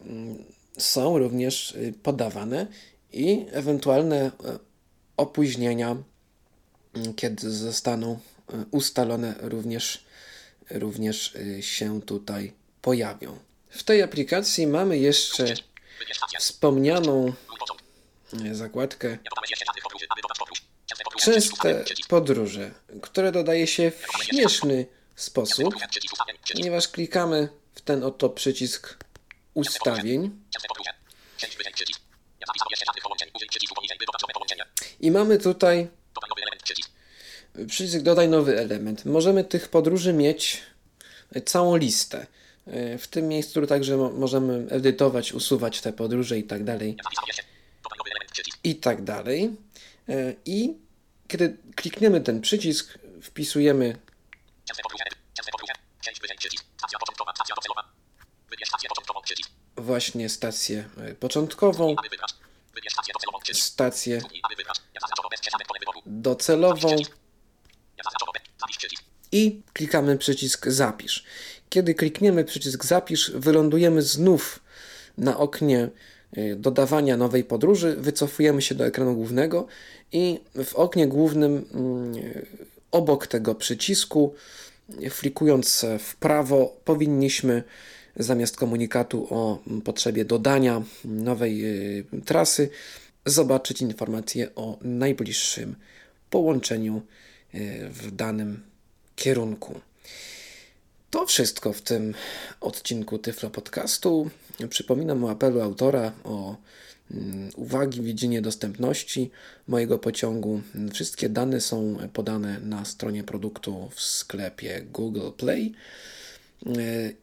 mm, 0.00 0.44
są 0.78 1.18
również 1.18 1.76
podawane 2.02 2.66
i 3.12 3.46
ewentualne 3.52 4.30
opóźnienia 5.16 5.96
kiedy 7.16 7.50
zostaną 7.50 8.18
e, 8.52 8.64
ustalone, 8.70 9.34
również, 9.40 10.04
również 10.70 11.36
e, 11.36 11.62
się 11.62 12.02
tutaj 12.02 12.52
pojawią. 12.82 13.38
W 13.68 13.82
tej 13.82 14.02
aplikacji 14.02 14.66
mamy 14.66 14.98
jeszcze 14.98 15.54
wspomnianą 16.38 17.32
e, 18.44 18.54
zakładkę 18.54 19.18
Częste 21.18 21.84
podróże, 22.08 22.70
które 23.02 23.32
dodaje 23.32 23.66
się 23.66 23.90
w 23.90 24.24
śmieszny 24.24 24.86
sposób, 25.22 25.74
ponieważ 26.54 26.88
klikamy 26.88 27.48
w 27.74 27.80
ten 27.80 28.04
oto 28.04 28.30
przycisk 28.30 29.04
ustawień 29.54 30.30
i 35.00 35.10
mamy 35.10 35.38
tutaj 35.38 35.88
Przycisk 37.66 38.02
dodaj 38.02 38.28
nowy 38.28 38.58
element. 38.58 39.04
Możemy 39.04 39.44
tych 39.44 39.68
podróży 39.68 40.12
mieć 40.12 40.62
całą 41.44 41.76
listę. 41.76 42.26
W 42.98 43.06
tym 43.10 43.28
miejscu 43.28 43.66
także 43.66 43.96
możemy 43.96 44.66
edytować, 44.70 45.32
usuwać 45.32 45.80
te 45.80 45.92
podróże 45.92 46.38
i 46.38 46.44
tak 46.44 46.64
dalej. 46.64 46.96
I 48.64 48.76
tak 48.76 49.04
dalej. 49.04 49.56
I 50.46 50.76
kiedy 51.28 51.56
klikniemy 51.76 52.20
ten 52.20 52.40
przycisk, 52.40 52.98
wpisujemy 53.22 53.96
właśnie 59.76 60.28
stację 60.28 60.88
początkową, 61.20 61.96
stację 63.52 64.20
docelową 66.06 66.96
i 69.32 69.62
klikamy 69.72 70.18
przycisk 70.18 70.68
Zapisz. 70.68 71.24
Kiedy 71.68 71.94
klikniemy 71.94 72.44
przycisk 72.44 72.84
Zapisz, 72.84 73.30
wylądujemy 73.30 74.02
znów 74.02 74.60
na 75.18 75.38
oknie 75.38 75.88
y, 76.38 76.56
dodawania 76.56 77.16
nowej 77.16 77.44
podróży, 77.44 77.96
wycofujemy 77.98 78.62
się 78.62 78.74
do 78.74 78.86
ekranu 78.86 79.14
głównego 79.14 79.66
i 80.12 80.40
w 80.64 80.74
oknie 80.74 81.06
głównym 81.06 81.68
mm, 81.74 82.14
obok 82.90 83.26
tego 83.26 83.54
przycisku, 83.54 84.34
flikując 85.10 85.86
w 85.98 86.16
prawo, 86.16 86.76
powinniśmy 86.84 87.62
zamiast 88.16 88.56
komunikatu 88.56 89.26
o 89.30 89.58
potrzebie 89.84 90.24
dodania 90.24 90.82
nowej 91.04 91.64
y, 91.64 92.04
trasy, 92.24 92.70
zobaczyć 93.26 93.82
informację 93.82 94.54
o 94.54 94.78
najbliższym 94.82 95.74
połączeniu 96.30 97.02
y, 97.54 97.88
w 97.90 98.10
danym 98.10 98.62
kierunku. 99.16 99.80
To 101.10 101.26
wszystko 101.26 101.72
w 101.72 101.82
tym 101.82 102.14
odcinku 102.60 103.18
Tyflo 103.18 103.50
Podcastu. 103.50 104.30
Przypominam 104.70 105.24
o 105.24 105.30
apelu 105.30 105.60
autora 105.60 106.12
o 106.24 106.56
uwagi 107.56 108.00
w 108.00 108.06
dziedzinie 108.06 108.42
dostępności 108.42 109.30
mojego 109.68 109.98
pociągu. 109.98 110.60
Wszystkie 110.92 111.28
dane 111.28 111.60
są 111.60 111.96
podane 112.12 112.60
na 112.60 112.84
stronie 112.84 113.24
produktu 113.24 113.90
w 113.94 114.00
sklepie 114.00 114.82
Google 114.92 115.30
Play. 115.36 115.72
Y, 116.66 117.16